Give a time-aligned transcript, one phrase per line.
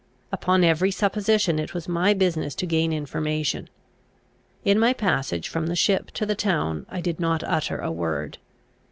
[0.31, 3.69] Upon every supposition, it was my business to gain information.
[4.65, 8.39] In my passage from the ship to the town I did not utter a word.